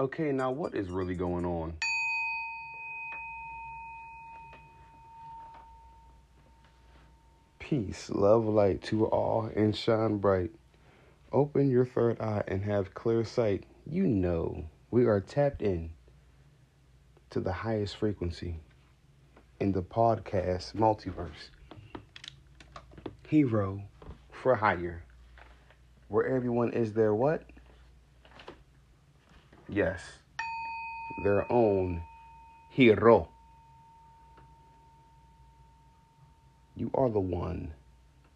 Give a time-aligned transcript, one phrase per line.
[0.00, 1.74] Okay, now what is really going on?
[7.58, 10.52] Peace, love, light to all, and shine bright.
[11.32, 13.64] Open your third eye and have clear sight.
[13.86, 15.90] You know we are tapped in
[17.28, 18.60] to the highest frequency
[19.60, 21.50] in the podcast multiverse.
[23.28, 23.82] Hero
[24.32, 25.04] for hire.
[26.08, 27.42] Where everyone is their what?
[29.72, 30.02] Yes,
[31.22, 32.02] their own
[32.70, 33.28] hero.
[36.74, 37.72] You are the one,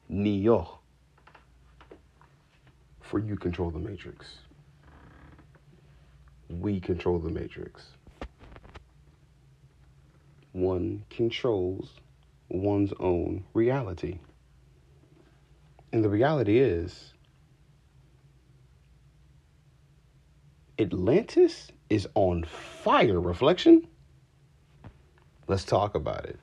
[0.09, 0.79] Neo.
[3.01, 4.37] For you control the matrix.
[6.49, 7.83] We control the matrix.
[10.53, 11.95] One controls
[12.49, 14.21] one's own reality.
[15.93, 17.14] And the reality is
[20.77, 23.87] Atlantis is on fire, reflection.
[25.47, 26.41] Let's talk about it.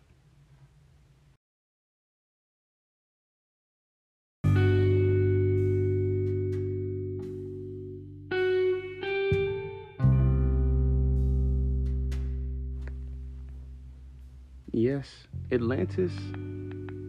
[14.72, 16.14] Yes, Atlantis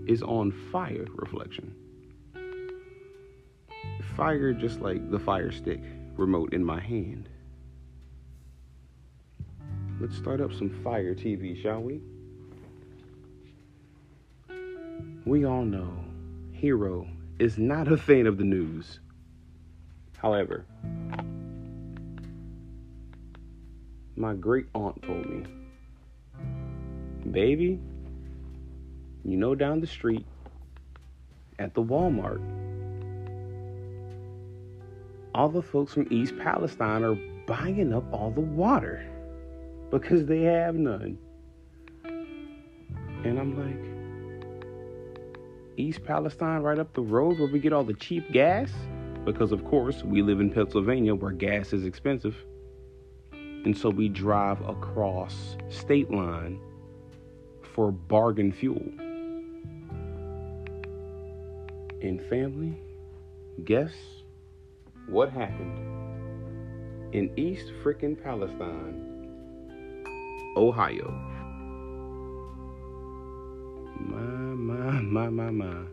[0.09, 1.73] is on fire, reflection.
[4.17, 5.81] Fire just like the fire stick
[6.17, 7.29] remote in my hand.
[10.01, 12.01] Let's start up some fire TV, shall we?
[15.25, 15.93] We all know
[16.53, 17.07] Hero
[17.39, 19.01] is not a fan of the news.
[20.19, 20.65] However,
[24.17, 25.45] my great aunt told me,
[27.31, 27.81] baby,
[29.25, 30.27] you know, down the street
[31.59, 32.41] at the Walmart,
[35.35, 37.17] all the folks from East Palestine are
[37.47, 39.05] buying up all the water
[39.91, 41.19] because they have none.
[42.05, 43.93] And I'm like,
[45.77, 48.71] East Palestine, right up the road where we get all the cheap gas?
[49.25, 52.37] Because, of course, we live in Pennsylvania where gas is expensive.
[53.33, 56.61] And so we drive across state line
[57.63, 58.83] for bargain fuel.
[62.03, 62.77] And family,
[63.65, 63.92] guess
[65.12, 68.96] what happened in East frickin' Palestine,
[70.56, 71.11] Ohio.
[74.00, 75.84] My, my, my, my, my.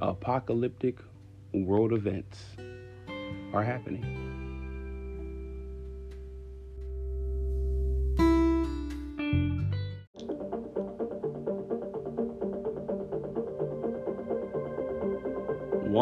[0.00, 0.96] Apocalyptic
[1.52, 2.56] world events
[3.52, 4.29] are happening.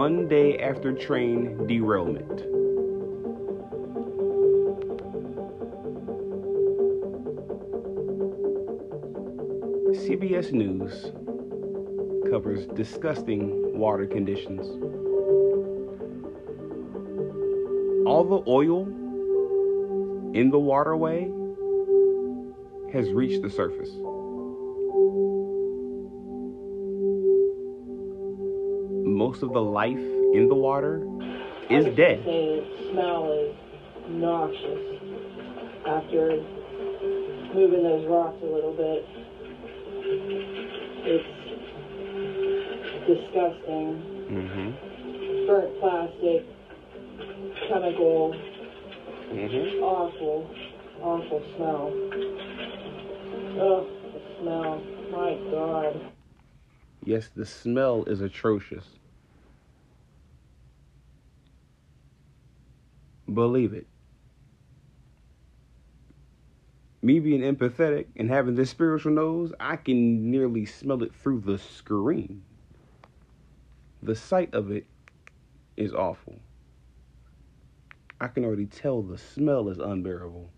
[0.08, 2.38] One day after train derailment.
[10.00, 11.12] CBS News
[12.30, 14.66] covers disgusting water conditions.
[18.06, 18.86] All the oil
[20.32, 21.30] in the waterway
[22.94, 23.90] has reached the surface.
[29.28, 31.06] Most of the life in the water
[31.68, 32.24] is dead.
[32.24, 33.54] Say the smell is
[34.08, 35.02] noxious
[35.86, 36.40] after
[37.52, 39.04] moving those rocks a little bit.
[41.04, 41.28] It's
[43.06, 44.00] disgusting.
[44.32, 45.46] Mm-hmm.
[45.46, 46.46] Burnt plastic,
[47.68, 48.34] chemical,
[49.28, 49.82] Mm-hmm.
[49.82, 50.50] awful,
[51.02, 51.92] awful smell.
[53.60, 54.80] Ugh, the smell.
[55.12, 56.12] My God.
[57.04, 58.97] Yes, the smell is atrocious.
[63.38, 63.86] Believe it.
[67.02, 71.56] Me being empathetic and having this spiritual nose, I can nearly smell it through the
[71.56, 72.42] screen.
[74.02, 74.86] The sight of it
[75.76, 76.40] is awful.
[78.20, 80.50] I can already tell the smell is unbearable.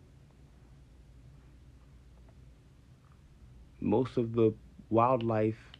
[3.78, 4.54] Most of the
[4.88, 5.70] wildlife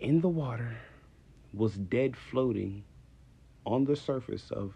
[0.00, 0.76] in the water
[1.54, 2.84] was dead floating
[3.64, 4.74] on the surface of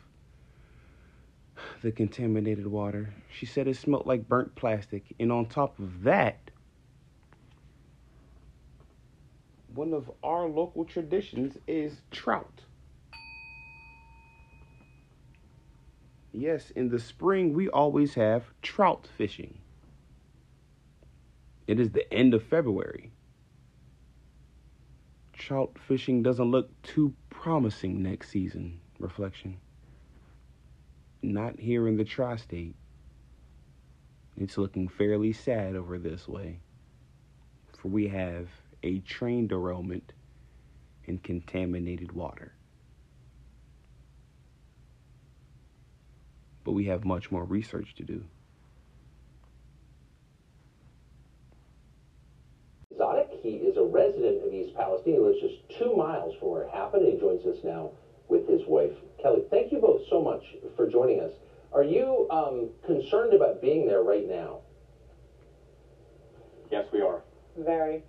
[1.82, 3.14] the contaminated water.
[3.31, 5.14] She said it smelled like burnt plastic.
[5.19, 6.50] And on top of that,
[9.75, 12.62] one of our local traditions is trout.
[16.32, 19.58] Yes, in the spring, we always have trout fishing.
[21.67, 23.12] It is the end of February
[25.43, 28.81] trout fishing doesn't look too promising next season.
[29.00, 29.58] Reflection.
[31.23, 32.75] Not here in the tri state.
[34.37, 36.61] It's looking fairly sad over this way.
[37.79, 38.49] For we have
[38.83, 40.13] a train derailment
[41.07, 42.53] and contaminated water.
[46.65, 48.25] But we have much more research to do.
[53.43, 55.25] He is a resident of East Palestine.
[55.25, 57.91] Lives just two miles from where it happened, he joins us now
[58.29, 58.93] with his wife,
[59.23, 59.43] Kelly.
[59.51, 61.31] Thank you both so much for joining us.
[61.73, 64.59] Are you um, concerned about being there right now?
[66.71, 67.23] Yes, we are.
[67.57, 68.03] Very.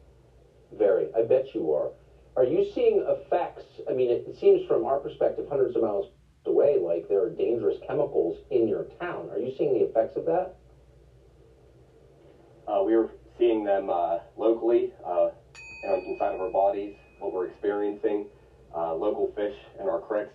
[0.71, 1.07] Very.
[1.15, 1.91] I bet you are.
[2.35, 3.63] Are you seeing effects?
[3.87, 6.07] I mean, it seems from our perspective, hundreds of miles
[6.45, 9.29] away, like there are dangerous chemicals in your town.
[9.29, 10.55] Are you seeing the effects of that?
[12.67, 13.07] Uh, we are
[13.37, 15.27] seeing them uh, locally uh,
[16.05, 18.25] inside of our bodies, what we're experiencing.
[18.75, 20.33] Uh, local fish in our creeks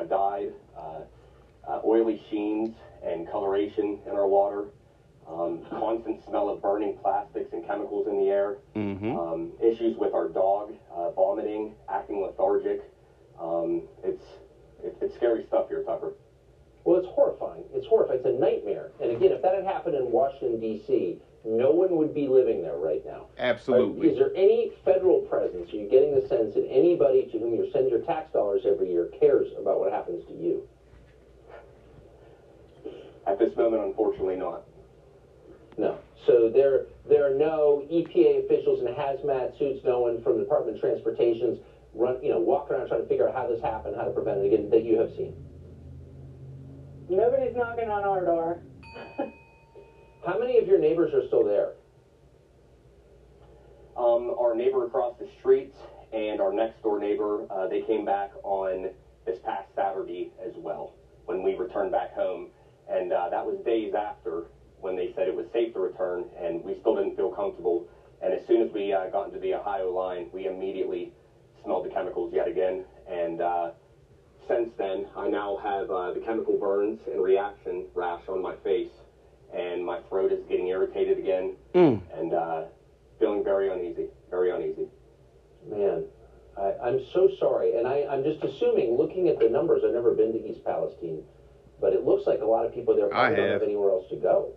[0.00, 0.52] have died.
[0.76, 1.00] Uh,
[1.68, 2.74] uh, oily sheens
[3.04, 4.68] and coloration in our water.
[5.28, 8.56] Um, constant smell of burning plastics and chemicals in the air.
[8.74, 9.16] Mm-hmm.
[9.16, 10.72] Um, issues with our dog,
[11.14, 12.82] vomiting, acting lethargic.
[13.40, 14.24] Um, it's,
[14.82, 16.14] it, it's scary stuff here, Tucker.
[16.84, 17.64] Well, it's horrifying.
[17.72, 18.20] It's horrifying.
[18.24, 18.90] It's a nightmare.
[19.00, 22.76] And again, if that had happened in Washington, D.C., no one would be living there
[22.76, 23.26] right now.
[23.38, 24.08] Absolutely.
[24.08, 25.72] Are, is there any federal presence?
[25.72, 28.90] Are you getting the sense that anybody to whom you send your tax dollars every
[28.90, 30.68] year cares about what happens to you?
[33.26, 34.62] At this moment, unfortunately, not.
[35.78, 35.98] No.
[36.26, 40.76] So there, there are no EPA officials in hazmat suits, no one from the Department
[40.76, 41.58] of Transportation's
[41.94, 44.40] run, you know, walking around trying to figure out how this happened, how to prevent
[44.40, 45.34] it again, that you have seen.
[47.08, 48.62] Nobody's knocking on our door.
[50.24, 51.72] how many of your neighbors are still there?
[53.96, 55.74] Um, our neighbor across the street
[56.12, 58.90] and our next door neighbor, uh, they came back on
[59.26, 60.94] this past Saturday as well
[61.26, 62.48] when we returned back home.
[62.88, 64.46] And uh, that was days after
[64.80, 67.86] when they said it was safe to return, and we still didn't feel comfortable.
[68.22, 71.12] And as soon as we uh, got into the Ohio line, we immediately
[71.62, 72.84] smelled the chemicals yet again.
[73.08, 73.70] And uh,
[74.48, 78.90] since then, I now have uh, the chemical burns and reaction rash on my face,
[79.54, 82.02] and my throat is getting irritated again, Mm.
[82.12, 82.64] and uh,
[83.18, 84.88] feeling very uneasy, very uneasy.
[85.68, 86.04] Man,
[86.58, 87.76] I, I'm so sorry.
[87.76, 91.22] And I, I'm just assuming, looking at the numbers, I've never been to East Palestine,
[91.80, 93.60] but it looks like a lot of people there probably I don't have.
[93.60, 94.52] have anywhere else to go.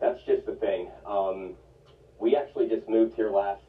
[0.00, 0.88] That's just the thing.
[1.04, 1.54] Um,
[2.18, 3.62] we actually just moved here last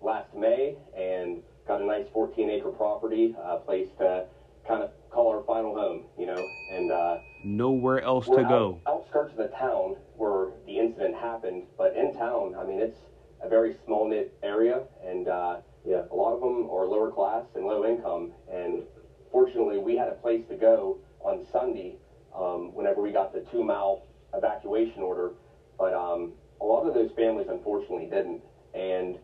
[0.00, 4.26] last May and got a nice 14 acre property, a place to
[4.66, 8.80] kind of call our final home, you know, and uh, Nowhere else we're to go.
[8.86, 12.98] Out, outskirts of the town where the incident happened, but in town, I mean, it's
[13.42, 16.04] a very small knit area, and uh, Yeah.
[16.10, 18.32] a lot of them are lower class and low income.
[18.50, 18.84] And
[19.30, 21.98] fortunately, we had a place to go on Sunday
[22.34, 25.32] um, whenever we got the two mile evacuation order.
[25.78, 28.40] But um, a lot of those families, unfortunately, didn't.
[28.72, 29.18] And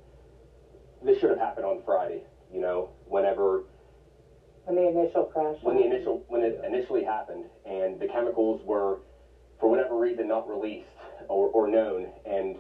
[1.03, 2.23] this should have happened on Friday,
[2.53, 3.65] you know, whenever
[4.65, 5.57] When the initial crash.
[5.63, 8.99] when the initial when it initially happened and the chemicals were
[9.59, 10.87] for whatever reason not released
[11.29, 12.09] or, or known.
[12.25, 12.57] And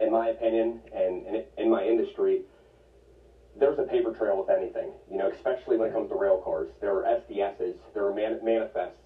[0.00, 2.42] in my opinion and in, in my industry
[3.58, 6.68] there's a paper trail with anything you know especially when it comes to rail cars.
[6.80, 9.05] There are SDSs there are man, manifests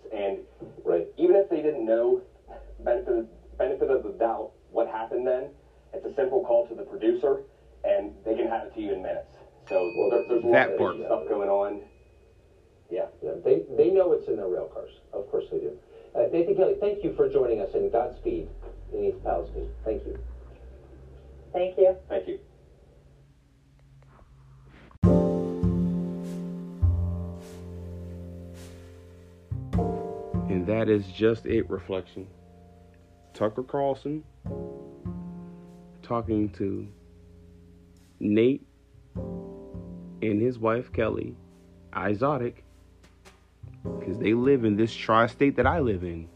[31.21, 32.27] just it reflection.
[33.35, 34.25] Tucker Carlson
[36.01, 36.89] talking to
[38.19, 38.67] Nate
[39.15, 41.37] and his wife Kelly,
[41.95, 42.65] Exotic,
[43.99, 46.27] because they live in this tri state that I live in.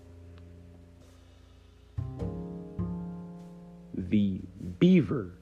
[3.97, 4.43] The
[4.79, 5.39] Beaver,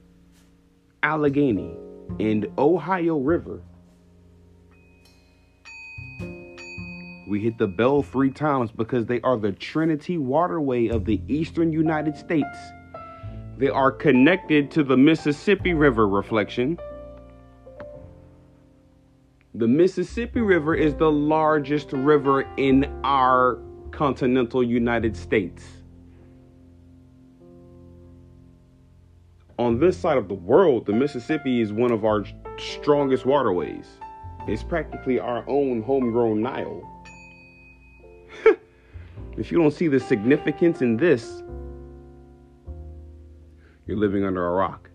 [1.03, 1.75] Allegheny,
[2.17, 3.61] and Ohio River
[7.33, 11.73] We hit the bell three times because they are the Trinity Waterway of the eastern
[11.73, 12.59] United States.
[13.57, 16.77] They are connected to the Mississippi River reflection.
[19.55, 23.57] The Mississippi River is the largest river in our
[23.89, 25.65] continental United States.
[29.57, 32.25] On this side of the world, the Mississippi is one of our
[32.59, 33.87] strongest waterways.
[34.47, 36.92] It's practically our own homegrown Nile.
[39.37, 41.41] If you don't see the significance in this,
[43.87, 44.89] you're living under a rock.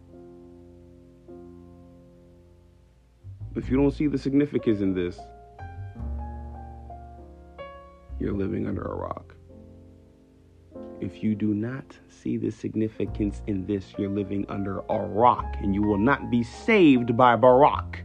[3.57, 5.18] If you don't see the significance in this,
[8.21, 9.35] you're living under a rock.
[11.00, 15.75] If you do not see the significance in this, you're living under a rock, and
[15.75, 18.00] you will not be saved by Barack,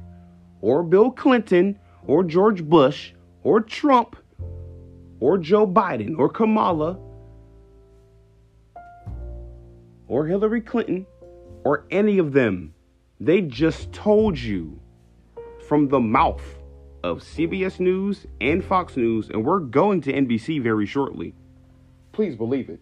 [0.62, 3.14] or Bill Clinton, or George Bush,
[3.44, 4.16] or Trump,
[5.24, 7.00] or Joe Biden, or Kamala,
[10.10, 11.06] or Hillary Clinton,
[11.64, 12.74] or any of them.
[13.22, 14.82] They just told you
[15.66, 16.44] from the mouth
[17.06, 21.34] of CBS News and Fox News, and we're going to NBC very shortly.
[22.12, 22.82] Please believe it.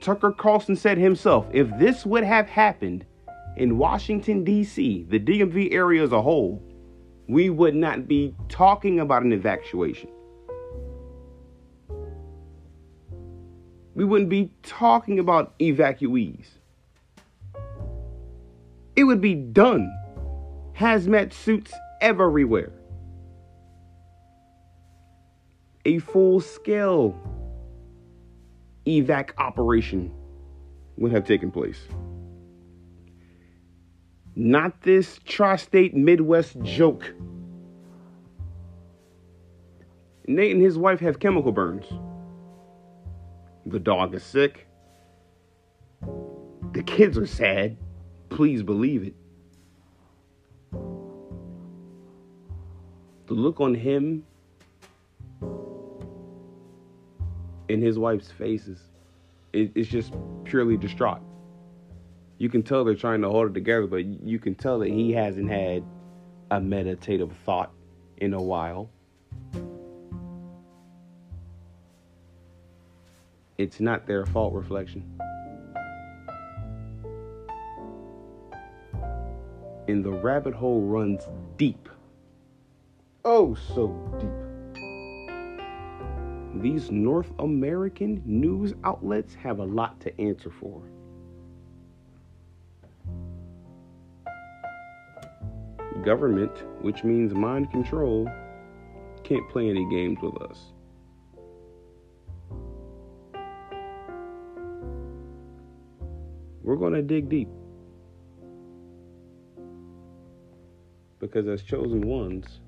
[0.00, 3.06] Tucker Carlson said himself if this would have happened
[3.56, 6.60] in Washington, D.C., the DMV area as a whole,
[7.28, 10.10] we would not be talking about an evacuation.
[13.98, 16.46] We wouldn't be talking about evacuees.
[18.94, 19.92] It would be done.
[20.76, 22.70] Hazmat suits everywhere.
[25.84, 27.20] A full scale
[28.86, 30.12] evac operation
[30.96, 31.80] would have taken place.
[34.36, 37.12] Not this tri state Midwest joke.
[40.28, 41.86] Nate and his wife have chemical burns.
[43.68, 44.66] The dog is sick.
[46.72, 47.76] The kids are sad.
[48.28, 49.14] Please believe it.
[53.28, 54.24] the look on him
[57.68, 58.80] and his wife's faces,
[59.52, 61.20] it, it's just purely distraught.
[62.38, 65.12] You can tell they're trying to hold it together, but you can tell that he
[65.12, 65.84] hasn't had
[66.50, 67.70] a meditative thought
[68.16, 68.90] in a while.
[73.58, 75.04] It's not their fault reflection.
[79.88, 81.88] And the rabbit hole runs deep
[83.28, 83.88] oh so
[84.18, 84.30] deep.
[86.62, 90.82] These North American news outlets have a lot to answer for.
[96.04, 98.30] Government, which means mind control,
[99.24, 100.72] can't play any games with us.
[106.68, 107.48] We're going to dig deep.
[111.18, 112.60] Because as chosen ones,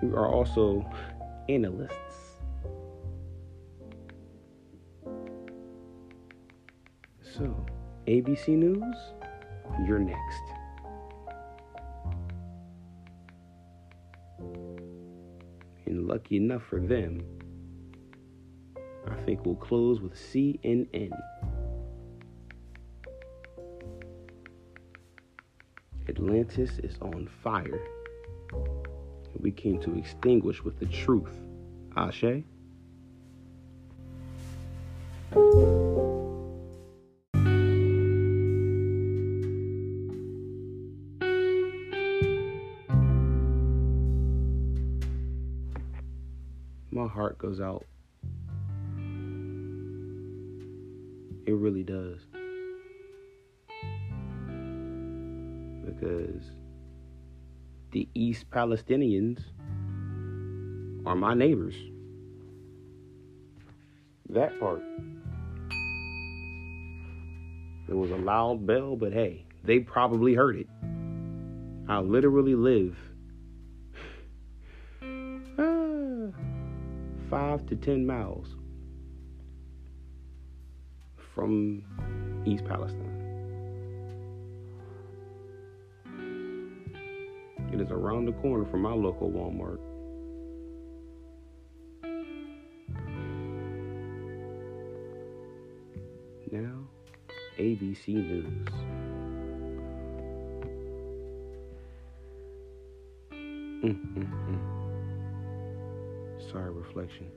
[0.00, 0.88] we are also
[1.48, 1.90] analysts.
[7.22, 7.66] So,
[8.06, 8.96] ABC News,
[9.84, 10.42] you're next.
[15.86, 17.20] And lucky enough for them,
[19.08, 21.10] I think we'll close with CNN.
[26.10, 27.80] Atlantis is on fire
[29.38, 31.36] we came to extinguish with the truth.
[31.96, 32.42] Ashe?
[46.92, 47.86] My heart goes out.
[51.46, 52.20] It really does.
[56.00, 56.42] Because
[57.90, 59.40] the East Palestinians
[61.04, 61.74] are my neighbors.
[64.30, 64.82] That part.
[67.88, 70.68] It was a loud bell, but hey, they probably heard it.
[71.88, 72.96] I literally live
[75.02, 76.30] uh,
[77.30, 78.54] five to ten miles
[81.34, 81.82] from
[82.46, 83.09] East Palestine.
[87.80, 89.78] It is around the corner from my local Walmart.
[96.52, 96.86] Now,
[97.58, 98.68] ABC News.
[103.82, 104.60] Mm-mm-mm.
[106.52, 107.30] Sorry, reflection.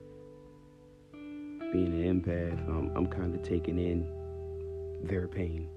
[1.14, 4.06] Being an empath, um, I'm kind of taking in
[5.06, 5.70] their pain.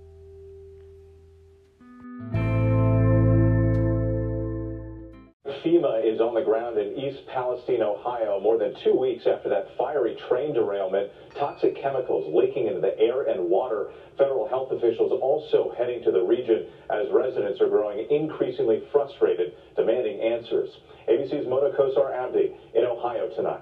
[5.77, 9.67] FEMA is on the ground in East Palestine, Ohio, more than two weeks after that
[9.77, 11.11] fiery train derailment.
[11.39, 13.91] Toxic chemicals leaking into the air and water.
[14.17, 20.19] Federal health officials also heading to the region as residents are growing increasingly frustrated, demanding
[20.19, 20.69] answers.
[21.09, 23.61] ABC's Mona Kosar Abdi in Ohio tonight.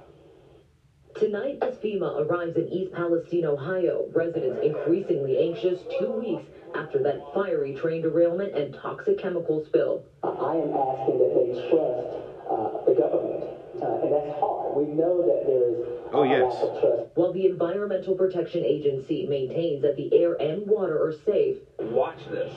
[1.15, 7.33] Tonight, as FEMA arrives in East Palestine, Ohio, residents increasingly anxious two weeks after that
[7.33, 10.05] fiery train derailment and toxic chemical spill.
[10.25, 12.19] I am asking that they trust
[12.51, 13.45] uh, the government,
[13.81, 14.75] uh, and that's hard.
[14.75, 16.53] We know that there is oh, yes.
[16.53, 17.11] lack of trust.
[17.15, 22.53] While the Environmental Protection Agency maintains that the air and water are safe, watch this.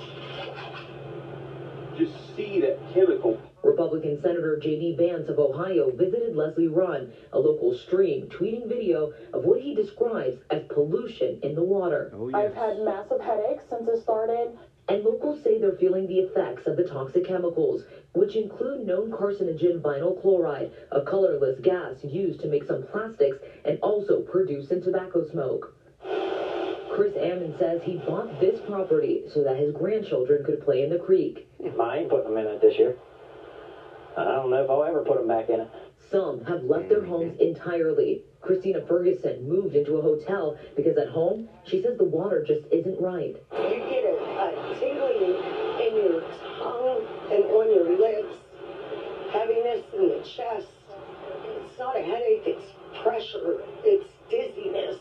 [1.95, 4.95] Just see that chemical Republican Senator J.D.
[4.95, 10.39] Vance of Ohio visited Leslie Run, a local stream, tweeting video of what he describes
[10.49, 12.09] as pollution in the water.
[12.15, 12.37] Oh, yes.
[12.37, 14.57] I've had massive headaches since it started.
[14.87, 17.83] And locals say they're feeling the effects of the toxic chemicals,
[18.13, 23.77] which include known carcinogen vinyl chloride, a colorless gas used to make some plastics and
[23.81, 25.73] also produce in tobacco smoke.
[26.89, 30.97] Chris Ammon says he bought this property so that his grandchildren could play in the
[30.97, 31.45] creek.
[31.77, 32.95] I ain't putting them in it this year.
[34.17, 35.67] I don't know if I'll ever put them back in it.
[36.09, 38.23] Some have left their homes entirely.
[38.41, 42.99] Christina Ferguson moved into a hotel because at home, she says the water just isn't
[42.99, 43.35] right.
[43.51, 45.35] You get a, a tingling
[45.79, 46.21] in your
[46.57, 48.35] tongue and on your lips,
[49.29, 50.65] heaviness in the chest.
[51.61, 54.97] It's not a headache, it's pressure, it's dizziness.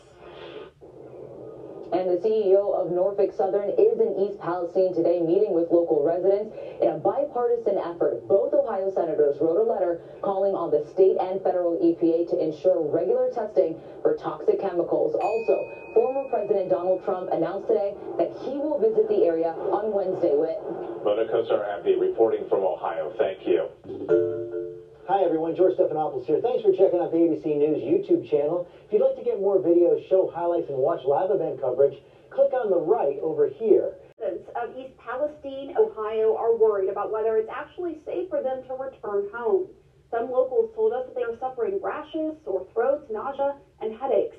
[1.91, 6.51] And the CEO of Norfolk Southern is in East Palestine today meeting with local residents
[6.81, 8.27] in a bipartisan effort.
[8.27, 12.81] Both Ohio senators wrote a letter calling on the state and federal EPA to ensure
[12.81, 15.15] regular testing for toxic chemicals.
[15.15, 15.63] Also,
[15.93, 20.57] former President Donald Trump announced today that he will visit the area on Wednesday with
[21.03, 23.09] Mona Kosar Abdi reporting from Ohio.
[23.17, 24.66] Thank you.
[25.07, 26.41] Hi everyone, George Stephanopoulos here.
[26.43, 28.67] Thanks for checking out the ABC News YouTube channel.
[28.83, 31.95] If you'd like to get more videos, show highlights, and watch live event coverage,
[32.29, 33.95] click on the right over here.
[34.19, 39.31] Of East Palestine, Ohio are worried about whether it's actually safe for them to return
[39.31, 39.71] home.
[40.11, 44.35] Some locals told us that they are suffering rashes, sore throats, nausea, and headaches.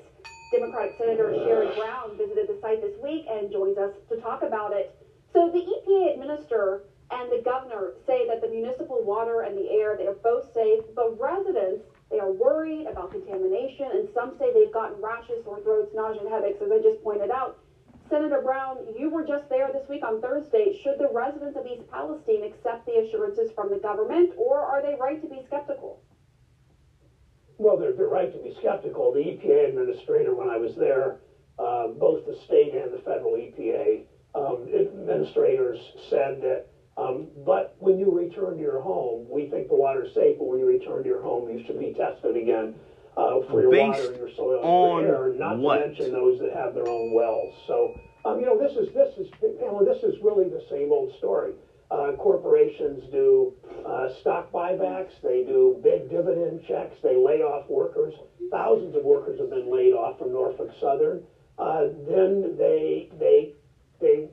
[0.53, 4.77] Democratic Senator Sherrod Brown visited the site this week and joins us to talk about
[4.77, 4.93] it.
[5.33, 9.95] So the EPA administrator and the governor say that the municipal water and the air,
[9.97, 14.71] they are both safe, but residents, they are worried about contamination, and some say they've
[14.71, 17.57] gotten rashes, sore throats, nausea, and headaches, as I just pointed out.
[18.09, 20.79] Senator Brown, you were just there this week on Thursday.
[20.81, 24.95] Should the residents of East Palestine accept the assurances from the government, or are they
[24.99, 26.01] right to be skeptical?
[27.57, 29.11] Well, they're, they're right to be skeptical.
[29.11, 31.19] The EPA administrator, when I was there,
[31.59, 36.67] uh, both the state and the federal EPA um, administrators said that
[36.99, 40.59] um, but when you return to your home, we think the water's safe, but when
[40.59, 42.75] you return to your home, you should be tested again
[43.15, 45.77] uh, for your Based water, your soil, on and your air, not what?
[45.79, 47.55] to mention those that have their own wells.
[47.67, 51.15] So, um, you know, this is this is Pamela, this is really the same old
[51.17, 51.53] story.
[51.89, 53.53] Uh, corporations do
[53.85, 58.13] uh, stock buybacks, they do big dividend checks, they lay off workers.
[58.51, 61.23] Thousands of workers have been laid off from Norfolk Southern.
[61.57, 63.53] Uh, then they they
[63.99, 64.29] they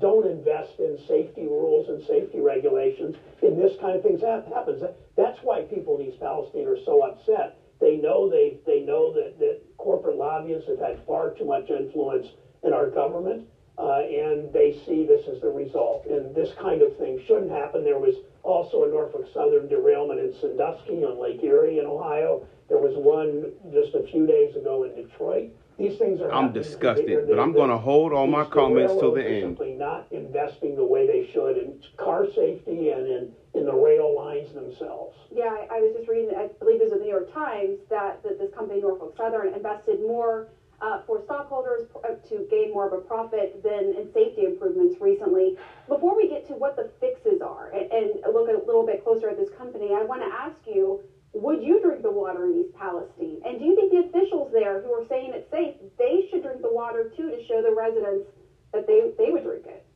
[0.00, 4.82] don't invest in safety rules and safety regulations, and this kind of things happens.
[5.16, 7.58] That's why people in East Palestine are so upset.
[7.80, 12.26] They know they they know that, that corporate lobbyists have had far too much influence
[12.62, 13.46] in our government,
[13.78, 16.06] uh, and they see this as the result.
[16.06, 17.84] And this kind of thing shouldn't happen.
[17.84, 22.46] There was also a Norfolk Southern derailment in Sandusky on Lake Erie in Ohio.
[22.68, 25.50] There was one just a few days ago in Detroit.
[25.78, 26.32] These things are.
[26.32, 29.42] I'm disgusted, but I'm going to hold all my comments till the end.
[29.42, 34.14] Simply not investing the way they should in car safety and in, in the rail
[34.14, 35.16] lines themselves.
[35.30, 37.78] Yeah, I, I was just reading, I believe it was in the New York Times,
[37.90, 40.48] that, that this company, Norfolk Southern, invested more
[40.80, 45.56] uh, for stockholders uh, to gain more of a profit than in safety improvements recently.
[45.88, 49.28] Before we get to what the fixes are and, and look a little bit closer
[49.28, 51.02] at this company, I want to ask you
[51.38, 53.40] would you drink the water in East Palestine?
[53.44, 56.62] And do you think the officials there who are saying it's safe, they should drink
[56.62, 58.26] the water too to show the residents
[58.72, 59.86] that they, they would drink it?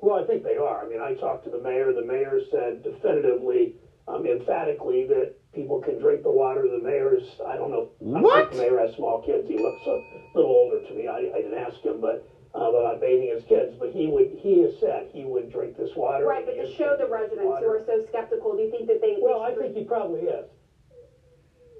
[0.00, 0.84] Well, I think they are.
[0.84, 1.92] I mean, I talked to the mayor.
[1.92, 3.74] The mayor said definitively,
[4.06, 6.68] um, emphatically, that people can drink the water.
[6.68, 8.50] The mayor's, I don't know, I don't what?
[8.50, 9.48] think the mayor has small kids.
[9.48, 9.98] He looks a
[10.34, 11.08] little older to me.
[11.08, 13.74] I, I didn't ask him, but uh, about bathing his kids.
[13.76, 13.90] But
[14.38, 16.24] he has said he would drink this water.
[16.24, 19.16] Right, but to show the residents who are so skeptical, do you think that they?
[19.20, 20.48] Well, they I think he probably is.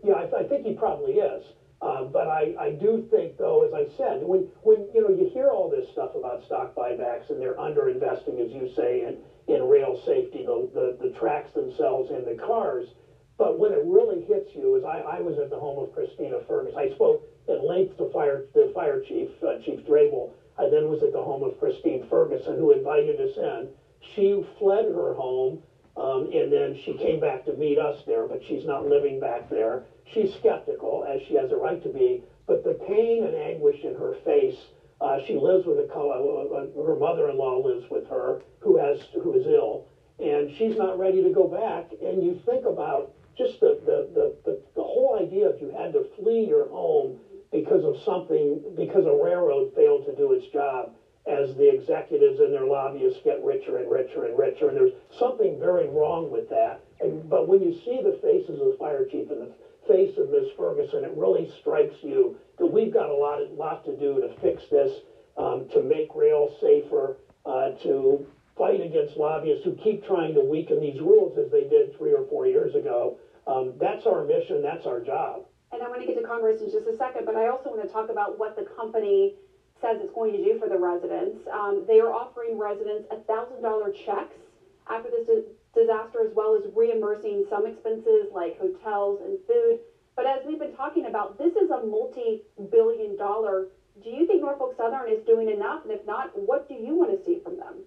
[0.03, 1.43] Yeah, I, I think he probably is.
[1.81, 5.25] Um, but I, I do think, though, as I said, when, when you know you
[5.25, 9.63] hear all this stuff about stock buybacks and they're underinvesting, as you say, in, in
[9.63, 12.85] rail safety, the, the, the tracks themselves and the cars.
[13.37, 16.41] But when it really hits you is I, I was at the home of Christina
[16.49, 16.75] Fergus.
[16.77, 20.31] I spoke at length to fire, the fire chief, uh, Chief Drabick.
[20.59, 23.69] I then was at the home of Christine Ferguson, who invited us in.
[24.01, 25.63] She fled her home,
[25.97, 29.49] um, and then she came back to meet us there, but she's not living back
[29.49, 29.85] there.
[30.05, 33.95] She's skeptical, as she has a right to be, but the pain and anguish in
[33.95, 34.57] her face.
[35.01, 39.33] Uh, she lives with a uh, uh, her mother-in-law lives with her, who has who
[39.35, 39.85] is ill,
[40.19, 41.93] and she's not ready to go back.
[42.03, 45.93] And you think about just the the, the, the, the whole idea if you had
[45.93, 47.21] to flee your home
[47.53, 50.93] because of something, because a railroad failed to do its job,
[51.27, 54.69] as the executives and their lobbyists get richer and richer and richer.
[54.69, 56.81] And there's something very wrong with that.
[57.01, 59.53] And, but when you see the faces of the fire chief and the
[59.87, 60.49] face of Ms.
[60.57, 64.63] Ferguson, it really strikes you that we've got a lot, lot to do to fix
[64.71, 64.93] this,
[65.37, 70.81] um, to make rail safer, uh, to fight against lobbyists who keep trying to weaken
[70.81, 73.19] these rules as they did three or four years ago.
[73.47, 74.63] Um, that's our mission.
[74.63, 75.48] That's our job.
[75.73, 77.87] And I want to get to Congress in just a second, but I also want
[77.87, 79.37] to talk about what the company
[79.81, 81.47] says it's going to do for the residents.
[81.47, 84.37] Um, they are offering residents $1,000 checks
[84.89, 85.29] after this
[85.75, 89.79] disaster, as well as reimbursing some expenses like hotels and food.
[90.17, 93.69] But as we've been talking about, this is a multi billion dollar.
[94.03, 95.85] Do you think Norfolk Southern is doing enough?
[95.85, 97.85] And if not, what do you want to see from them?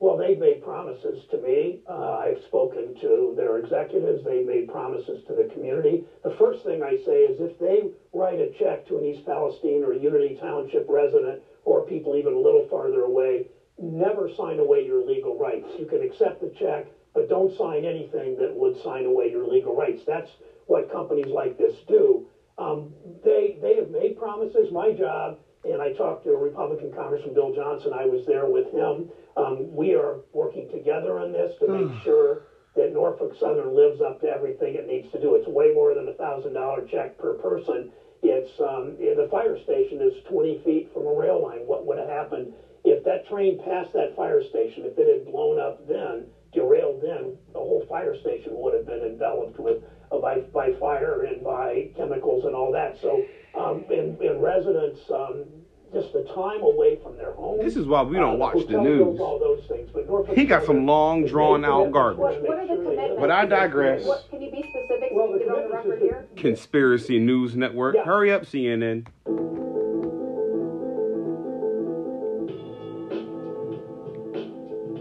[0.00, 1.82] Well, they've made promises to me.
[1.88, 4.22] Uh, I've spoken to their executives.
[4.22, 6.04] They've made promises to the community.
[6.22, 9.82] The first thing I say is if they write a check to an East Palestine
[9.82, 15.02] or Unity Township resident or people even a little farther away, never sign away your
[15.02, 15.66] legal rights.
[15.76, 19.74] You can accept the check, but don't sign anything that would sign away your legal
[19.74, 20.04] rights.
[20.04, 20.30] That's
[20.66, 22.24] what companies like this do.
[22.56, 22.92] Um,
[23.24, 24.70] they, they have made promises.
[24.70, 27.92] My job and I talked to a Republican Congressman Bill Johnson.
[27.92, 29.10] I was there with him.
[29.36, 31.98] Um, we are working together on this to make hmm.
[32.04, 32.42] sure
[32.76, 35.34] that Norfolk Southern lives up to everything it needs to do.
[35.34, 37.90] It's way more than a thousand dollar check per person.
[38.22, 41.66] It's um, the fire station is 20 feet from a rail line.
[41.66, 42.52] What would have happened
[42.84, 44.84] if that train passed that fire station?
[44.84, 49.02] If it had blown up then, derailed then, the whole fire station would have been
[49.02, 52.96] enveloped with uh, by by fire and by chemicals and all that.
[53.00, 53.22] So
[53.58, 55.44] um, and, and residents um,
[55.92, 57.58] just the time away from their home.
[57.58, 59.18] This is why we don't uh, watch the news.
[59.18, 62.18] all those things, but he got some long, drawn out garbage.
[62.18, 63.16] What, what are the?
[63.18, 64.04] But I digress.
[64.04, 66.28] What, can you be specific well, so we get on the record here?
[66.36, 67.96] Conspiracy News Network.
[67.96, 68.04] Yeah.
[68.04, 69.06] Hurry up, CNN.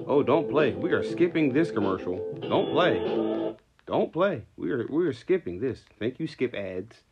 [0.09, 0.71] Oh, don't play.
[0.71, 2.17] We are skipping this commercial.
[2.41, 3.55] Don't play.
[3.85, 4.43] Don't play.
[4.55, 5.81] We are we are skipping this.
[5.99, 7.03] Thank you, skip ads.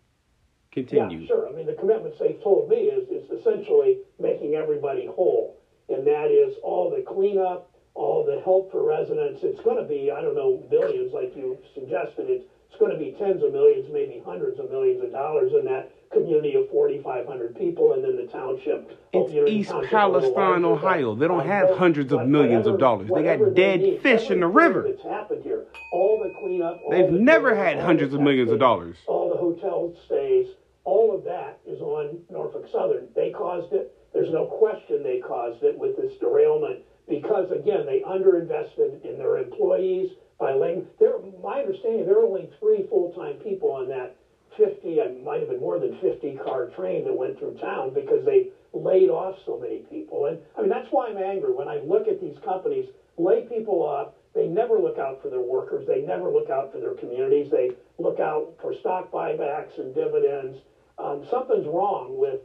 [0.76, 1.22] Continue.
[1.22, 1.48] Yeah, sure.
[1.48, 5.58] I mean, the commitments they've told me is, is essentially making everybody whole,
[5.88, 9.40] and that is all the cleanup, all the help for residents.
[9.42, 12.30] It's going to be, I don't know, billions, like you suggested.
[12.30, 15.64] It's, it's going to be tens of millions, maybe hundreds of millions of dollars in
[15.64, 19.00] that community of 4,500 people, and then the township.
[19.14, 21.16] It's East township Palestine, Ohio.
[21.16, 23.10] They don't have hundreds of millions of dollars.
[23.16, 24.92] They got dead they fish in the river.
[24.92, 25.68] That's happened here.
[25.94, 26.82] All the cleanup.
[26.84, 28.98] All They've the never had hundreds of millions of dollars.
[29.08, 30.48] All the hotel stays
[30.86, 33.10] all of that is on Norfolk Southern.
[33.16, 33.98] They caused it.
[34.14, 39.38] There's no question they caused it with this derailment because, again, they underinvested in their
[39.38, 40.88] employees by laying.
[41.00, 44.16] There, my understanding, there are only three full-time people on that
[44.58, 48.24] 50, it might have been more than 50 car train that went through town because
[48.24, 50.26] they laid off so many people.
[50.26, 53.82] And I mean, that's why I'm angry when I look at these companies lay people
[53.84, 54.14] off.
[54.34, 55.86] They never look out for their workers.
[55.88, 57.50] They never look out for their communities.
[57.50, 60.58] They look out for stock buybacks and dividends
[60.98, 62.40] um, something's wrong with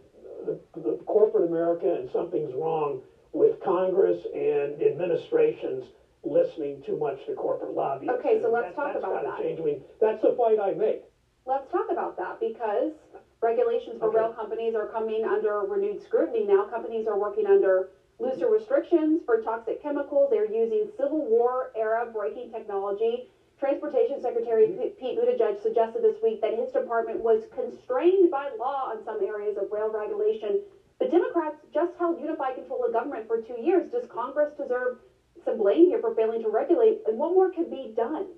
[0.45, 5.85] the, the corporate America, and something's wrong with Congress and administrations
[6.23, 8.19] listening too much to corporate lobbyists.
[8.19, 9.39] Okay, so let's that, talk about that.
[9.39, 9.61] Change.
[9.61, 11.05] I mean, that's the fight I make.
[11.47, 12.93] Let's talk about that because
[13.41, 14.19] regulations for okay.
[14.19, 16.67] rail companies are coming under renewed scrutiny now.
[16.69, 20.29] Companies are working under looser restrictions for toxic chemicals.
[20.31, 24.69] They're using Civil War era braking technology Transportation Secretary
[24.99, 29.59] Pete Buttigieg suggested this week that his department was constrained by law on some areas
[29.59, 30.63] of rail regulation.
[30.99, 33.91] But Democrats just held unified control of government for two years.
[33.91, 35.01] Does Congress deserve
[35.45, 37.03] some blame here for failing to regulate?
[37.07, 38.29] And what more could be done?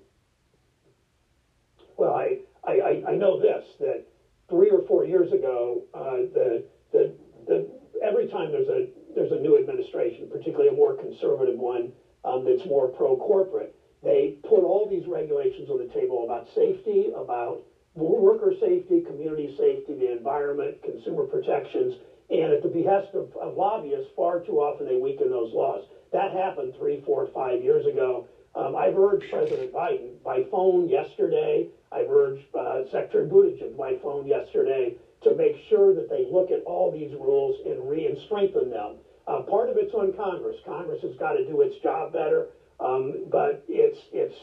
[1.95, 4.05] Well, I, I, I know this that
[4.49, 7.15] three or four years ago, uh, the, the,
[7.47, 7.69] the,
[8.01, 11.93] every time there's a, there's a new administration, particularly a more conservative one
[12.25, 13.73] um, that's more pro corporate,
[14.03, 17.63] they put all these regulations on the table about safety, about
[17.95, 21.93] worker safety, community safety, the environment, consumer protections,
[22.29, 25.85] and at the behest of, of lobbyists, far too often they weaken those laws.
[26.11, 28.27] That happened three, four, five years ago.
[28.55, 31.69] Um, I've urged President Biden by phone yesterday.
[31.91, 36.61] I've urged uh, Secretary Buttigieg by phone yesterday to make sure that they look at
[36.65, 38.97] all these rules and re and strengthen them.
[39.27, 40.57] Uh, part of it's on Congress.
[40.65, 42.47] Congress has got to do its job better.
[42.79, 44.35] Um, but it's it's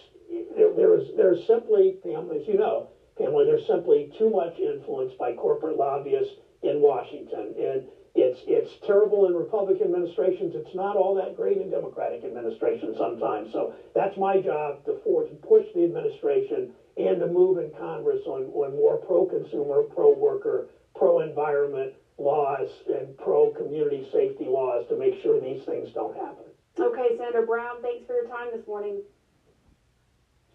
[0.57, 2.89] there, there's there's simply, Pamela, as you know,
[3.19, 9.27] Pamela, there's simply too much influence by corporate lobbyists in Washington, and it's it's terrible
[9.27, 10.55] in Republican administrations.
[10.55, 13.53] It's not all that great in Democratic administrations sometimes.
[13.53, 18.51] So that's my job to force push the administration and to move in Congress on,
[18.53, 20.67] on more pro-consumer, pro-worker,
[20.97, 26.50] pro-environment laws and pro-community safety laws to make sure these things don't happen.
[26.81, 29.03] Okay, Senator Brown, thanks for your time this morning.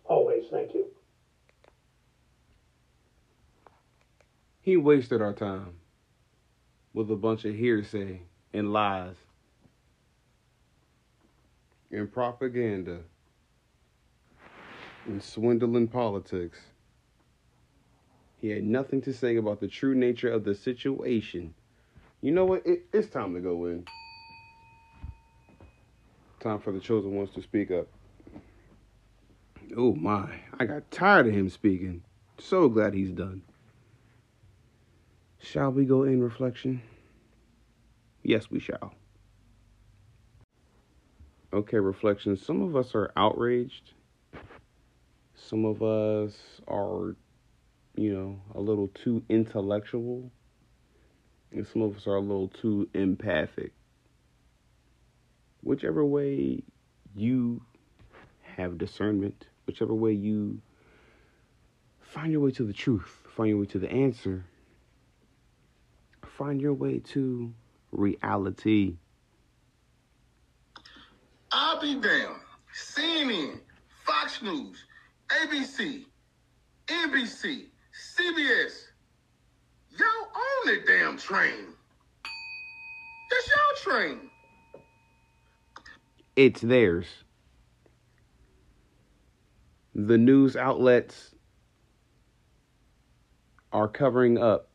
[0.05, 0.87] Always, thank you.
[4.61, 5.75] He wasted our time
[6.95, 8.21] with a bunch of hearsay
[8.53, 9.15] and lies
[11.91, 13.01] and propaganda
[15.05, 16.57] and swindling politics.
[18.41, 21.53] He had nothing to say about the true nature of the situation.
[22.21, 22.65] You know what?
[22.65, 23.85] It, it's time to go in.
[26.45, 27.87] Time for the chosen ones to speak up.
[29.75, 30.29] Oh my,
[30.59, 32.03] I got tired of him speaking.
[32.37, 33.41] So glad he's done.
[35.39, 36.83] Shall we go in reflection?
[38.21, 38.93] Yes, we shall.
[41.51, 42.37] Okay, reflection.
[42.37, 43.93] Some of us are outraged.
[45.33, 47.15] Some of us are,
[47.95, 50.31] you know, a little too intellectual.
[51.51, 53.73] And some of us are a little too empathic.
[55.65, 56.61] Whichever way
[57.15, 57.59] you
[58.43, 60.61] have discernment, whichever way you
[61.99, 64.45] find your way to the truth, find your way to the answer,
[66.23, 67.51] find your way to
[67.91, 68.97] reality.
[71.51, 72.35] I'll be damned.
[72.71, 73.59] CNN,
[74.05, 74.85] Fox News,
[75.29, 76.05] ABC,
[76.85, 77.65] NBC,
[78.15, 78.83] CBS.
[79.97, 81.73] Y'all own the damn train.
[83.31, 84.29] That's your train.
[86.35, 87.05] It's theirs.
[89.93, 91.33] The news outlets
[93.71, 94.67] are covering up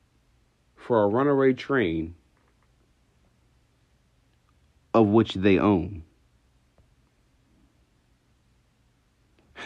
[0.77, 2.14] for a runaway train
[4.94, 6.03] of which they own.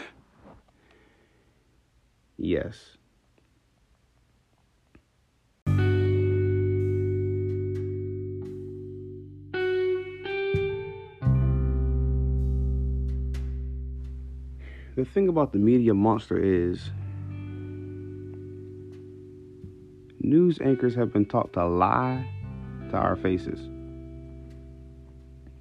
[2.36, 2.96] yes.
[14.96, 16.90] The thing about the media monster is
[20.20, 22.24] news anchors have been taught to lie
[22.90, 23.58] to our faces.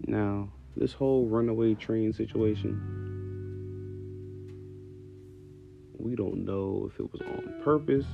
[0.06, 2.80] Now, this whole runaway train situation,
[5.98, 8.06] we don't know if it was on purpose.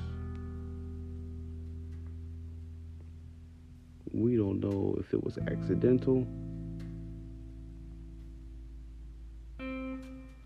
[4.14, 6.26] We don't know if it was accidental.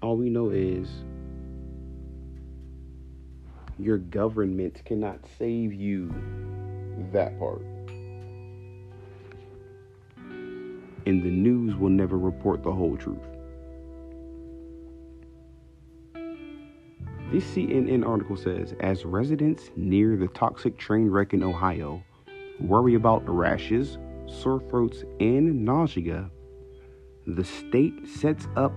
[0.01, 0.62] All we know is
[3.79, 6.13] your government cannot save you
[7.11, 7.61] that part.
[11.05, 13.17] And the news will never report the whole truth.
[17.31, 22.03] This CNN article says as residents near the toxic train wreck in Ohio
[22.59, 26.29] worry about rashes, sore throats, and nausea,
[27.25, 28.71] the state sets up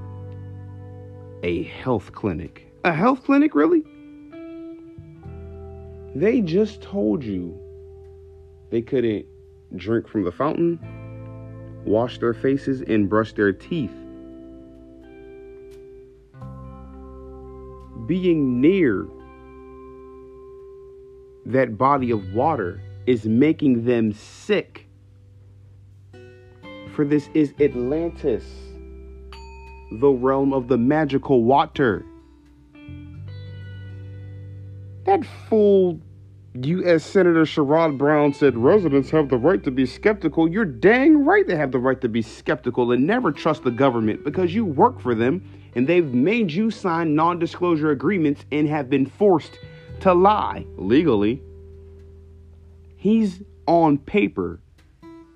[1.47, 2.67] a health clinic.
[2.85, 3.85] A health clinic, really?
[6.17, 7.57] They just told you
[8.71, 9.27] they couldn't
[9.77, 10.81] drink from the fountain,
[11.85, 13.95] wash their faces, and brush their teeth.
[18.09, 19.07] Being near
[21.45, 24.89] that body of water is making them sick.
[26.93, 28.66] For this is Atlantis,
[29.93, 32.05] the realm of the magical water.
[35.05, 36.01] That fool
[36.55, 37.05] U.S.
[37.05, 40.49] Senator Sherrod Brown said residents have the right to be skeptical.
[40.49, 44.25] You're dang right they have the right to be skeptical and never trust the government
[44.25, 45.43] because you work for them
[45.75, 49.59] and they've made you sign non disclosure agreements and have been forced
[50.01, 51.43] to lie legally.
[52.97, 54.61] He's on paper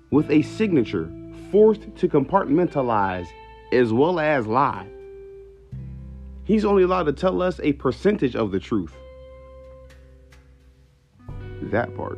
[0.09, 1.11] with a signature,
[1.51, 3.27] forced to compartmentalize
[3.71, 4.87] as well as lie.
[6.43, 8.93] He's only allowed to tell us a percentage of the truth.
[11.61, 12.17] That part.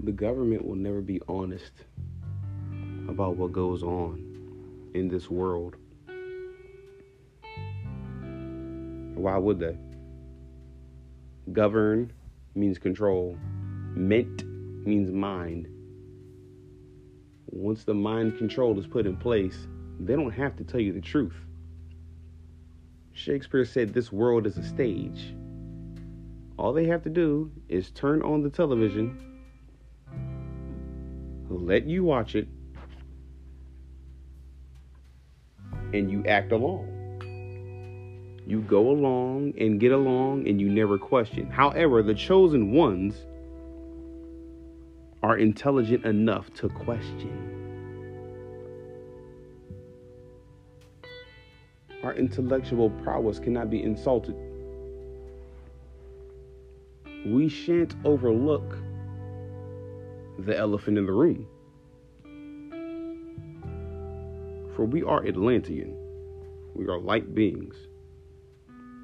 [0.00, 1.72] The government will never be honest
[3.08, 5.76] about what goes on in this world.
[9.14, 9.76] Why would they?
[11.52, 12.12] Govern
[12.54, 13.36] means control,
[13.94, 14.44] ment
[14.86, 15.68] means mind.
[17.46, 19.66] Once the mind control is put in place,
[20.00, 21.36] they don't have to tell you the truth.
[23.12, 25.34] Shakespeare said this world is a stage.
[26.58, 29.18] All they have to do is turn on the television,
[31.48, 32.48] let you watch it,
[35.94, 36.90] and you act along.
[38.46, 41.46] You go along and get along and you never question.
[41.46, 43.24] However, the chosen ones
[45.22, 47.54] are intelligent enough to question.
[52.02, 54.36] Our intellectual prowess cannot be insulted.
[57.24, 58.76] We shan't overlook
[60.38, 61.46] the elephant in the room.
[64.74, 65.96] For we are Atlantean.
[66.74, 67.76] We are light beings.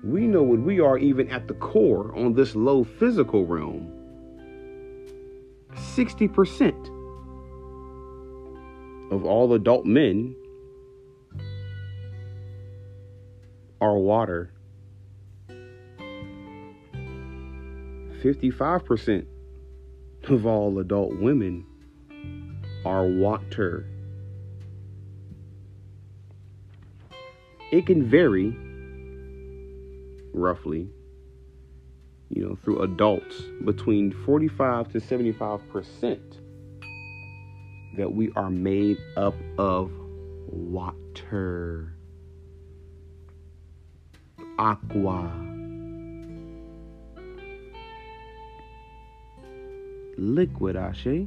[0.03, 3.93] We know what we are even at the core on this low physical realm.
[5.75, 6.73] 60%
[9.13, 10.35] of all adult men
[13.81, 14.53] are water.
[18.23, 19.27] 55%
[20.29, 21.65] of all adult women
[22.85, 23.87] are water.
[27.73, 28.57] It can vary
[30.35, 30.89] roughly,
[32.29, 36.21] you know, through adults between 45 to 75%
[37.97, 39.91] that we are made up of
[40.49, 41.95] water
[44.61, 45.33] aqua.
[50.19, 51.27] Liquid Ashe.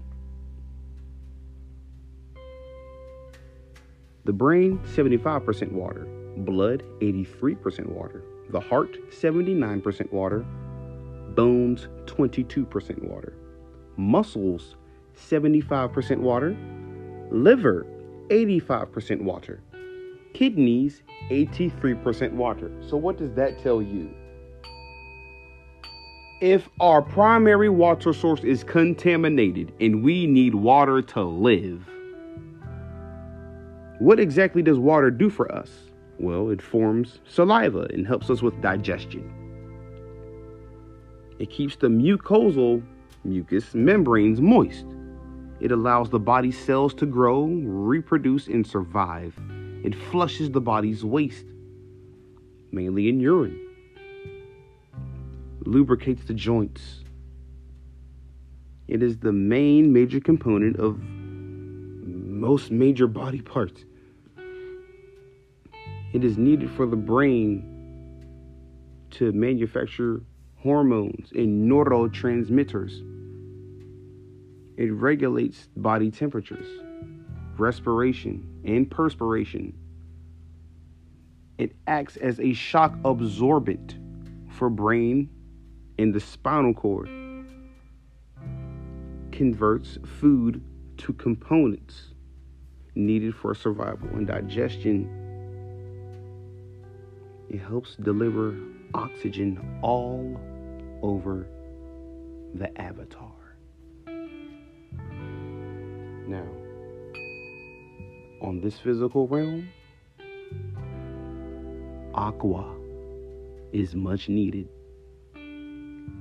[4.25, 6.22] The brain, 75% water.
[6.37, 8.23] Blood, 83% water.
[8.49, 10.45] The heart, 79% water.
[11.35, 13.33] Bones, 22% water.
[13.97, 14.75] Muscles,
[15.15, 16.55] 75% water.
[17.31, 17.85] Liver,
[18.29, 19.61] 85% water.
[20.33, 22.71] Kidneys, 83% water.
[22.87, 24.09] So, what does that tell you?
[26.41, 31.87] If our primary water source is contaminated and we need water to live,
[33.99, 35.82] what exactly does water do for us?
[36.19, 39.31] Well, it forms saliva and helps us with digestion.
[41.39, 42.83] It keeps the mucosal
[43.23, 44.85] mucous membranes moist.
[45.59, 49.33] It allows the body cells to grow, reproduce, and survive.
[49.83, 51.45] It flushes the body's waste,
[52.71, 53.59] mainly in urine.
[55.65, 57.03] Lubricates the joints.
[58.87, 63.85] It is the main major component of most major body parts.
[66.13, 67.69] It is needed for the brain
[69.11, 70.21] to manufacture
[70.57, 73.09] hormones and neurotransmitters.
[74.77, 76.67] It regulates body temperatures
[77.57, 79.73] respiration, and perspiration.
[81.57, 83.97] It acts as a shock absorbent
[84.49, 85.29] for brain
[85.99, 87.09] and the spinal cord.
[89.31, 90.63] Converts food
[90.97, 92.13] to components
[92.95, 95.22] needed for survival and digestion.
[97.53, 98.57] It helps deliver
[98.95, 100.41] oxygen all
[101.03, 101.45] over
[102.55, 103.31] the avatar.
[106.27, 106.47] Now,
[108.41, 109.69] on this physical realm,
[112.15, 112.75] aqua
[113.71, 114.67] is much needed.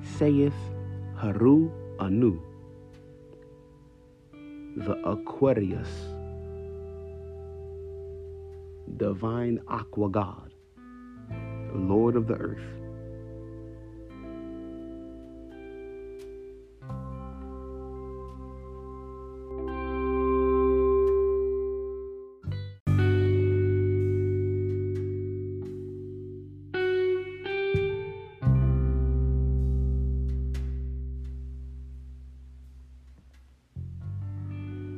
[0.02, 0.52] Saith
[1.16, 2.42] Haru Anu,
[4.76, 5.88] the Aquarius,
[8.98, 10.51] divine aqua god,
[11.74, 12.60] Lord of the earth.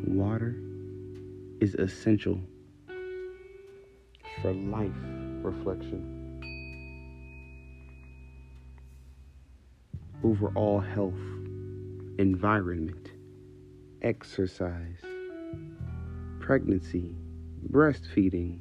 [0.06, 0.56] Water
[1.60, 2.40] is essential
[4.40, 4.92] for life
[5.42, 6.23] reflection,
[10.24, 11.12] overall health,
[12.18, 13.10] environment,
[14.02, 14.98] exercise,
[16.40, 17.14] pregnancy,
[17.70, 18.60] breastfeeding.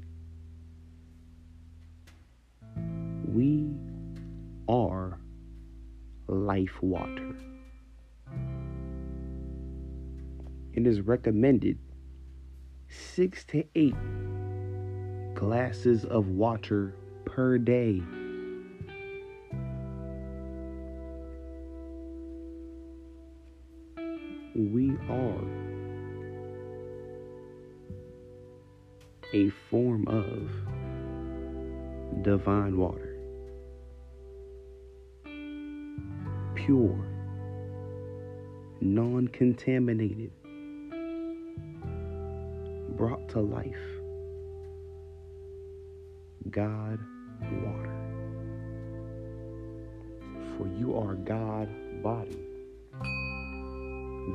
[3.25, 3.71] We
[4.67, 5.17] are
[6.27, 7.35] life water.
[10.73, 11.77] it is recommended
[12.89, 13.95] six to eight
[15.35, 16.95] glasses of water
[17.25, 18.01] per day.
[25.09, 25.63] Are
[29.33, 30.49] a form of
[32.23, 33.17] divine water,
[36.55, 37.05] pure,
[38.81, 40.31] non contaminated,
[42.95, 43.75] brought to life.
[46.49, 46.99] God
[47.63, 47.93] water.
[50.57, 51.69] For you are God
[52.03, 52.42] body,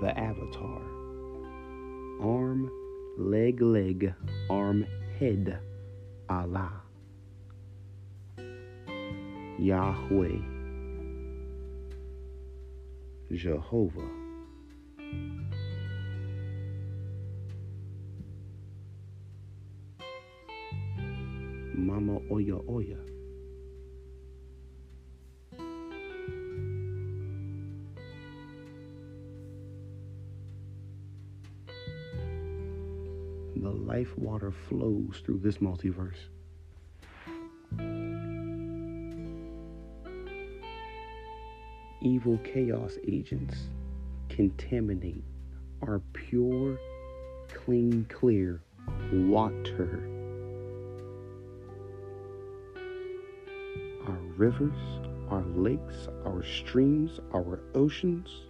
[0.01, 0.83] the avatar,
[2.21, 2.71] arm,
[3.19, 4.15] leg, leg,
[4.51, 4.87] arm,
[5.19, 5.59] head,
[6.29, 6.83] Allah,
[9.59, 10.39] Yahweh,
[13.33, 14.11] Jehovah.
[21.75, 23.08] Mama Oya Oya.
[33.99, 36.29] Life water flows through this multiverse.
[42.01, 43.57] Evil chaos agents
[44.29, 45.25] contaminate
[45.83, 46.79] our pure,
[47.53, 48.63] clean, clear
[49.13, 50.09] water.
[54.07, 54.79] Our rivers,
[55.29, 58.48] our lakes, our streams, our oceans.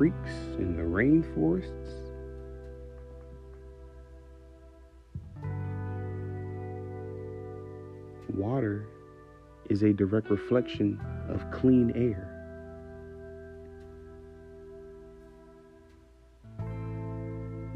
[0.00, 2.10] Creeks and the rainforests.
[8.34, 8.86] Water
[9.68, 10.98] is a direct reflection
[11.28, 12.26] of clean air.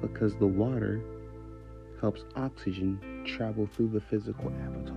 [0.00, 1.02] Because the water
[2.00, 4.96] helps oxygen travel through the physical avatar.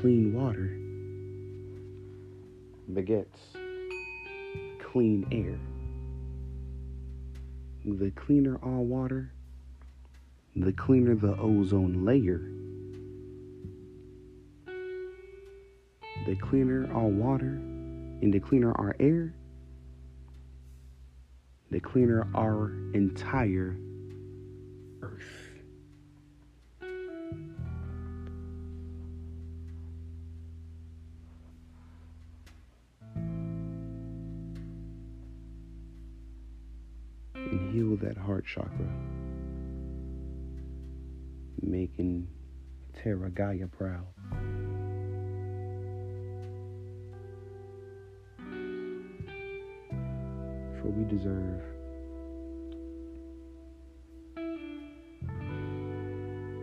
[0.00, 0.81] Clean water
[2.94, 3.38] begets
[4.92, 5.58] clean air.
[7.84, 9.32] The cleaner our water,
[10.54, 12.42] the cleaner the ozone layer.
[16.26, 17.58] The cleaner our water
[18.22, 19.34] and the cleaner our air,
[21.70, 23.76] the cleaner our entire
[25.00, 25.41] earth.
[38.14, 38.92] That heart chakra,
[41.62, 42.28] making
[42.92, 44.06] Terra Gaia proud.
[50.78, 51.62] For we deserve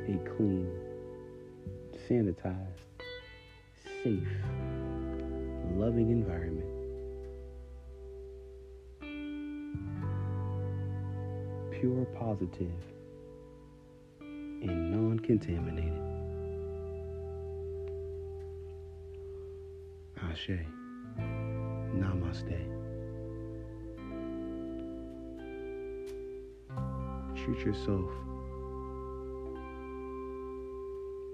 [0.07, 0.69] a clean,
[2.07, 2.83] sanitized,
[4.03, 4.27] safe,
[5.75, 6.78] loving environment.
[11.79, 12.73] Pure, positive,
[14.19, 15.93] and non contaminated.
[20.21, 20.59] Ashe.
[21.95, 22.59] Namaste.
[27.37, 28.11] Treat yourself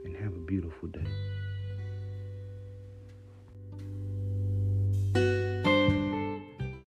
[0.03, 1.44] and have a beautiful day.